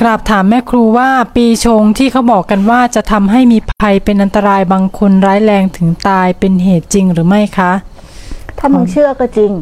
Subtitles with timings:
[0.00, 7.72] กราบถามแม่ครูว่าปีชงที่เขาบอกกันว่าจะทำให้มีภัยเป็นอันตรายบางคนร้ายแรงถึงตายเป็นเหตุจริงหรือไม่คะ
[8.58, 9.52] ถ้ามึงเชื่อก็จริง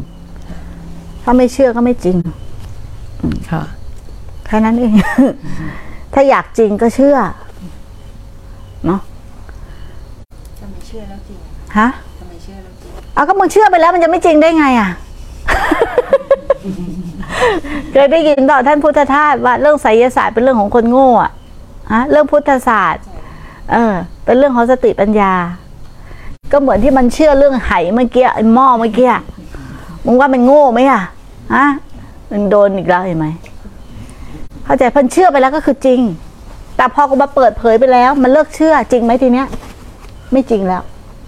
[1.23, 2.17] ถ้าไม่เชื่อก็ไม่จริง
[3.51, 3.63] ค่ะ
[4.45, 4.93] แค่นั้นเอง
[6.13, 7.17] ถ้าอยากจริงก็เชื่อ
[8.85, 9.01] เนาะ
[10.59, 11.87] ถ้าไม่เชื่อแล้วจริงอะฮะ
[12.17, 14.89] ถ้าไม่เชื่อแล้วจริงเอาก็มึงเชื่อไปแล้วมันจะไม่จริงได้ไงอะ
[17.91, 21.31] เคยได้ยินต่อท่านพุทธทาสว่าเรื่องไสยศาสตร์เป็นเรื่องของคนโง่อะ
[21.93, 23.03] ฮะเรื่องพุทธศาสตร์
[23.71, 23.93] เออ
[24.25, 25.33] เป็นเรื่องของสติปัญญา
[26.51, 29.09] ก็เหมือนที่มันเชื่อเรื่องไหเมื่อกี้ไอ้หม้อเมื่อกี้
[30.05, 31.01] มึงว่ามันโง่ไหมอะ
[31.55, 31.65] ฮะ
[32.31, 33.27] มันโดนอีกแล้วเห็นไหม
[34.65, 36.01] เข้าใจเพันเชื่อไปแล้วก็คือจริง
[36.75, 39.47] แต่พอกูมาเปิดเผยไปแล้ว มันเลิกเชื่อจริงไหมทีเนี้ย
[40.31, 40.81] ไม่จริงแล้ว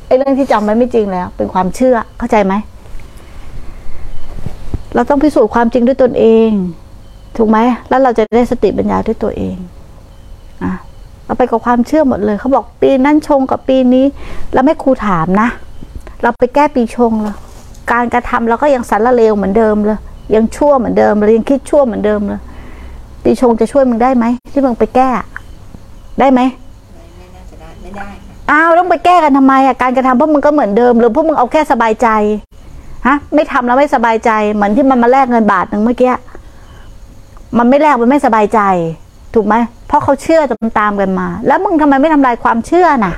[0.07, 2.53] ไอ้เรื่องที่จำไว้ไม่จริงแล้ว เป็นความเชื่อเข้าใจไหม
[4.95, 6.49] เราต้องพิสูจน์ความจริงด้วยตนเอง
[7.37, 7.57] ถูกไหม
[7.89, 9.55] แล้วเราจะได้สติปัญญาด้วยตัวเอง
[10.63, 10.71] อะ
[11.25, 14.05] เราไปกับความเชื่อหมดเลย เขาบอกปีนั้นชงกับปีนี้
[14.53, 15.47] แล้วไม่ครูถามนะ
[16.21, 17.35] เราไปแก้ปีชงเลย
[17.91, 19.99] การกระทำเราก็ยังสารเลวเหมือนเดิมเลย
[20.35, 22.41] ยังชั่วเหมือนเดิมเลยยังคิดชั่วเหมือนเดิมเลย
[23.23, 25.09] ปีชงจะช่วยมึงได้ไหมที่มึงไปแก้
[26.19, 26.41] ได้ไหม
[26.95, 32.07] ไม่ไม่น่าจะได้ไม่ได้ค่ะอ้าวต้องไปแก้กันทำไมอะการกระทำพวกมึงก็เหมือนเดิมหรือพวกมึงเอาแค่สบายใจ
[33.07, 36.13] ฮะไม่ทำแล้วไม่สบายใจ เหมือนที่มันมาแลกเงินบาทหนึ่งเมื่อกี้
[37.57, 38.59] มันไม่แลกมันไม่สบายใจ
[39.33, 39.55] ถูกไหม
[39.87, 43.13] เพราะเขาเชื่อตามตามๆกันมา แล้วมึงทำไมไม่ทำลายความเชื่อน่ะ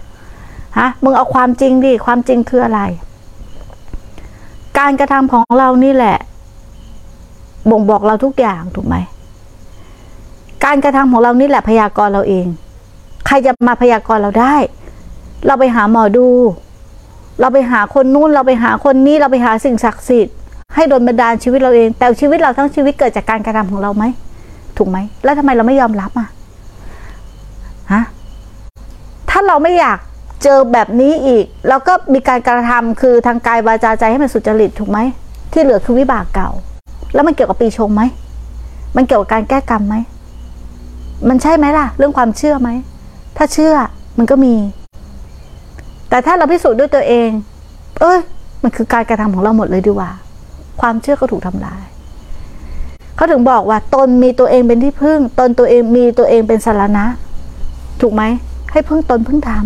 [0.79, 2.81] ฮะมึงเอาความจริงดิความจริงคืออะไร
[4.79, 6.17] การกระทำของเรานี่แหละ
[7.69, 8.95] บ่งบอกเราทุกอย่างถูกไหม
[10.65, 12.45] การกระทำของเรานี่แหละพยากรณ์เราเอง
[13.25, 14.55] ใครจะมาพยากรณ์เราได้
[15.45, 16.27] เราไปหาหมอดู
[17.39, 20.35] เราไปหาคนนู้นเราไปหาคนนี้เราไปหาสิ่งศักดิ์สิทธิ์
[20.75, 24.03] ให้โดนบันดาลชีวิตเราเอง แต่ชีวิตเราทั้งชีวิตเกิดจากการกระทำของเราไหม
[24.77, 26.27] ถูกไหม แล้วทำไมเราไม่ยอมรับอะ
[27.93, 28.03] ฮะ
[29.29, 29.97] ถ้าเราไม่อยาก
[30.43, 34.99] เจอแบบนี้อีกเราก็มีการกระทำคือทางกายวาจาใจให้มันสุจริตถูกไหม
[35.51, 36.49] ที่เหลือคือวิบากเก่า
[37.13, 38.01] แล้วมันเกี่ยวกับปีชงไหม
[38.95, 39.95] มันเกี่ยวกับการแก้กรรมไหม
[41.29, 42.69] มันใช่ไหมล่ะ เรื่องความเชื่อไหม
[43.37, 43.73] ถ้าเชื่อ
[44.17, 44.53] มันก็มี
[46.13, 47.29] แต่ถ้าเราพิสูจน์ด้วยตัวเอง
[48.01, 48.19] เอ้ย
[48.63, 50.11] มันคือการกระทำของเราหมดเลยดีกว่า
[50.81, 51.83] ความเชื่อก็ถูกทำลาย
[53.15, 57.05] เขาถึงบอกว่าตนมีตัวเองเป็นที่พึ่ง ตนตัวเองมีตัวเองเป็นสารณะ
[58.01, 58.23] ถูกไหม
[58.71, 59.65] ให้พึ่งตนพึ่งธรรม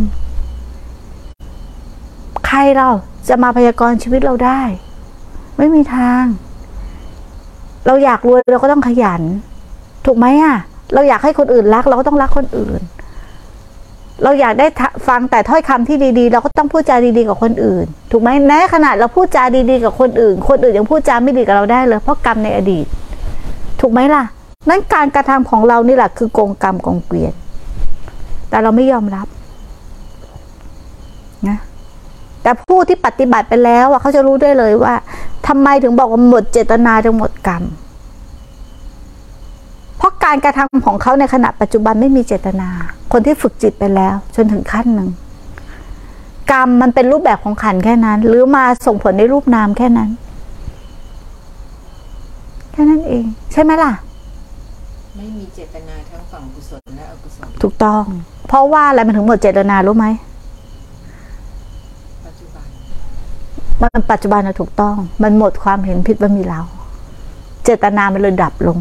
[2.48, 2.90] ใครเรา
[3.30, 4.62] จะมาพยากรณ์ชีวิตเราได้
[5.58, 6.24] ไม่มีทาง
[7.88, 9.22] เราอยากรวยเราก็ต้องขยัน
[10.06, 10.56] ถูกไหมอะ
[10.94, 12.82] เราอยากให้คนอื่นรัก เราก็ต้องรักคนอื่น
[14.24, 14.68] เราอยากได้
[15.08, 22.86] ฟังแต่ถ้อยคำที่ดีๆ เราก็ต้องพูดจาดีๆกับคนอื่น ถูกไหมแม้ขนาดเราพูดจาดีๆกับคนอื่น คนอื่นยังพูดจาไม่ดีกับเราได้เลย เพราะกรรมในอดีต
[23.82, 24.24] ถูกไหมล่ะ
[24.70, 27.34] นั้นการกระทำของเรานี่แหละคือกงกรรมกองเกวียน
[28.50, 29.28] แต่เราไม่ยอมรับ
[31.48, 31.58] นะ
[32.44, 34.94] แต่ผู้ที่ปฏิบัติไปแล้วอะเขาจะรู้ได้เลยว่า
[35.48, 37.64] ทำไมถึงบอกว่าหมดเจตนาถึงหมดกรรม
[40.28, 42.70] การกระทำของเขาในขณะปัจจุบันไม่มีเจตนา
[43.12, 45.10] คนที่ฝึกจิตไปแล้ว จนถึงขั้นหนึ่ง
[46.52, 50.10] กรรมมันเป็นรูปแบบของขันธ์แค่นั้น หรือมาส่งผลในรูปนามแค่นั้น
[52.72, 53.92] แค่นั้นเอง ใช่ไหมล่ะ
[55.18, 58.04] ไม่มีเจตนาทั้งฝั่งกุศลและอกุศลถูกต้อง
[58.48, 60.06] เพราะว่าอะไรมันถึงหมดเจตนารู้ไหม
[62.26, 62.66] ปัจจุบัน
[63.82, 66.62] มันปัจจุบันนะถูกต้อง มันหมดความเห็นผิดว่ามีเรา
[67.64, 68.80] เจตนามันเลยดับลง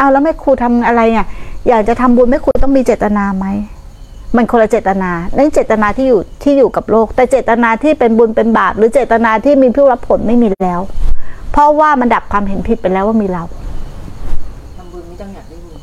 [0.00, 1.26] อ้าวแล้วแม่ครูทำอะไรเนี่ย
[1.68, 3.46] อยากจะทำบุญแม่ครูต้องมีเจตนาไหม
[4.36, 10.80] มันคนละเจตนานั่นเจตนาที่อยู่ที่อยู่กับโลก แต่เจตนาที่เป็นบุญเป็นบาป หรือเจตนาที่มีผู้รับผลไม่มีแล้ว
[11.52, 13.42] เพราะว่ามันดับความเห็นผิดไปแล้วว่ามีเรา
[14.78, 15.78] ทำบุญไม่ต้องอยากได้บุญ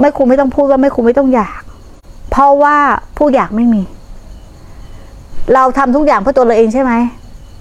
[0.00, 1.60] แม่ครูไม่ต้องพูดว่าแม่ครูไม่ต้องอยาก
[2.30, 2.76] เพราะว่า
[3.16, 3.82] ผู้อยากไม่มี
[5.54, 6.92] เราทำทุกอย่างเพื่อตัวเราเองใช่ไหม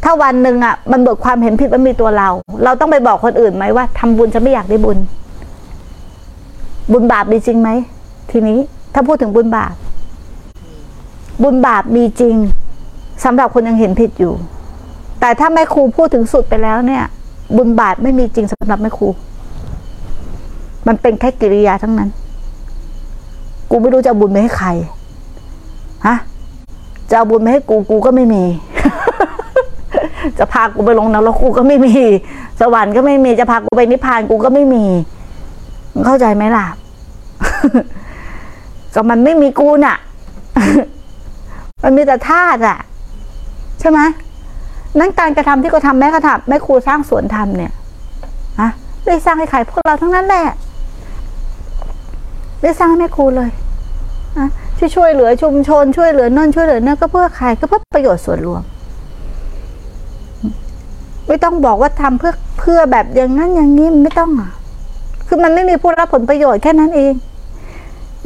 [0.03, 2.29] ถ้าวันหนึ่งอะมันเบิกความเห็นผิดว่ามีตัวเรา
[2.63, 4.97] เราต้องไปบอกคนอื่นไหมว่าทำบุญจะไม่อยากได้บุญ
[6.91, 7.69] บุญบาปมีจริงไหม
[8.31, 8.59] ทีนี้
[8.93, 9.73] ถ้าพูดถึงบุญบาป
[11.43, 12.35] บุญบาปมีจริง
[13.23, 14.33] สำหรับคนยังเห็นผิดอยู่
[15.19, 17.03] แต่ถ้าแม่ครูพูดถึงสุดไปแล้วเนี่ย
[17.57, 19.07] บุญบาปไม่มีจริงสำหรับแม่ครู
[20.87, 22.09] มันเป็นแค่กิริยาทั้งนั้น
[23.69, 24.69] กูไม่รู้จะเอาบุญไปให้ใคร
[26.07, 26.15] ฮะ
[27.09, 28.43] จะเอาบุญไปให้กูกูก็ไม่มี
[30.37, 31.93] จะพากูไปลงนรกกูก็ไม่มี
[32.61, 34.83] สวรรค์ก็ไม่มีจะพากูไปนิพพานกูก็ไม่มี
[36.05, 36.65] เข้าใจไหมล่ะ
[38.93, 39.97] ก็มันไม่มีกูน่ะ
[41.83, 42.77] มันมีแต่ธาตุอะ
[43.79, 43.99] ใช่ไหม
[44.99, 47.71] นั้นการกระทำที่เขาทำแม่กระทำแม่ครูสร้างสวนธรรมเนี่ย
[48.59, 48.69] ฮะ
[49.05, 50.47] ได้สร้างให้ใครพวกเราทั้งนั้นแหละ
[52.61, 53.49] ได้สร้างให้แม่ครูเลย
[54.37, 58.63] นะที่ช่วยเหลือชุมชน ช่วยเหลือนั่นช่วยเหลือนั่ก็เพื่อใครก็เพื่อประโยชน์ส่วนรวม
[61.27, 64.51] ไม่ต้องบอกว่าทำเพื่อเพื่อแบบอย่างนั้นอย่างนี้มันไม่ต้องอะ
[65.35, 67.13] คือมันไม่มีผู้รับผลประโยชน์แค่นั้นเอง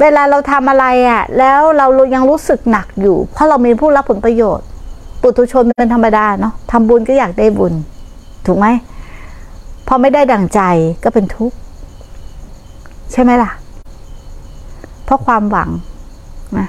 [0.00, 4.66] เวลาเราทำอะไรอะ แล้วเรายังรู้สึกหนักอยู่ เพราะเรามีผู้รับผลประโยชน์
[5.22, 7.74] ปุถุชนเป็นธรรมดาเนาะทำบุญก็อยากได้บุญ
[8.46, 8.66] ถูกไหม
[9.88, 10.60] พอไม่ได้ดั่งใจ
[11.04, 11.56] ก็เป็นทุกข์
[13.12, 13.50] ใช่ไหมล่ะ
[15.04, 15.70] เพราะความหวัง
[16.58, 16.68] นะ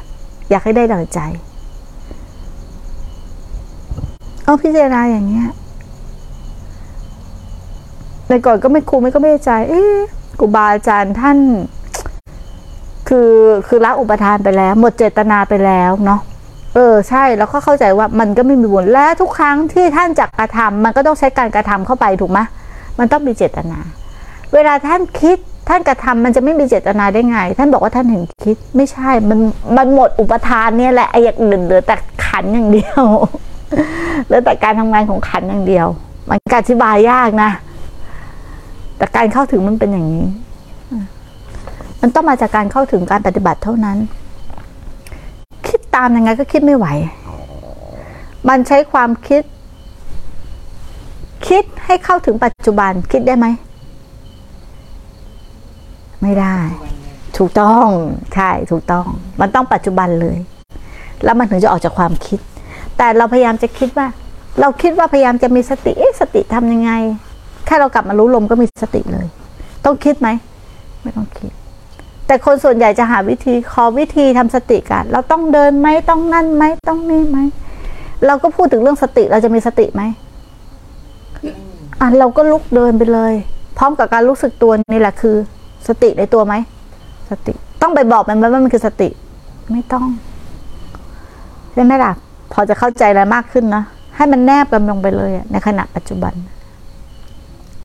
[0.50, 1.20] อยากให้ได้ดั่งใจ
[4.44, 5.48] เอาพิจารณาอย่างเงี้ย
[8.28, 10.00] ในก่อนก็ไม่ครูไม่ก็ไม่ใจ เอ๊ะ
[10.42, 11.38] รูบาอาจารย์ท่าน
[13.10, 13.32] คือ
[13.68, 16.20] คือละอุปทานไปแล้ว หมดเจตนาไปแล้วเนาะ
[16.76, 22.40] เออใช่แล้วก็เข้าใจว่ามันก็ไม่มีบุญและทุกครั้งที่ท่านจักกระทำมันก็ต้องใช้การกระทำเข้าไปถูกไหม
[23.00, 23.80] มันต้องมีเจตนา
[24.54, 25.38] เวลาท่านคิด
[25.70, 29.40] ท่านกระทำมันจะไม่มีเจตนาได้ไง ท่านบอกว่าท่านเห็นคิดไม่ใช่มัน
[29.78, 31.96] มันหมดอุปทานเนี่ยแหละไอ้อย่างอื่นเหลือแต่
[32.26, 33.04] ขันอย่างเดียว
[34.26, 35.88] เหลือแต่การทำงานของขันอย่างเดียว
[36.30, 37.52] มันอธิบายยากนะ
[39.02, 40.26] แต่การเข้าถึงมันเป็นอย่างนี้
[42.02, 43.98] มันต้องมาจากการเข้าถึงการปฏิบัติเท่านั้น
[45.68, 46.88] คิดตามยังไงก็คิดไม่ไหว
[48.50, 49.44] มันใช้ความคิด
[51.48, 53.48] คิดให้เข้าถึงปัจจุบันคิดได้ไหม
[56.22, 56.56] ไม่ได้
[57.38, 57.88] ถูกต้อง
[58.34, 59.06] ใช่ถูกต้อง
[59.40, 60.38] มันต้องปัจจุบันเลย
[61.24, 62.40] แล้วมันถึงจะออกจากความคิด
[62.98, 64.08] แต่เราพยายามจะคิดว่า
[64.60, 66.92] เราคิดว่าพยายามจะมีสติเอ๊ะสติทำยังไง
[67.72, 69.28] ค่เรากลับมารู้ลมก็มีสติเลย
[69.86, 70.30] ต้องคิดไหม
[71.04, 71.52] ไม่ต้องคิด
[72.28, 77.38] แต่คนส่วนใหญ่จะหาวิธีขอวิธีทำสติกัน เราต้องเดินไหมต้องนั่นไหมต้องนี่ไหม
[78.26, 80.02] เราก็พูดถึงเรื่องสติเราจะมีสติไหม
[81.32, 83.34] ไม่มีอะเราก็ลุกเดินไปเลย
[83.78, 85.36] พร้อมกับการรู้สึกตัวนี่แหละคือ
[85.88, 86.54] สติในตัวไหม
[87.30, 89.10] สติ ต้องไปบอกมันไหมว่ามันคือสติ
[89.72, 90.06] ไม่ต้อง
[91.74, 92.12] ใช่ไหมล่ะ
[92.54, 93.84] พอจะเข้าใจอะไรมากขึ้นนะ
[94.16, 96.34] ให้มันแนบกันลงไปเลยในขณะปัจจุบัน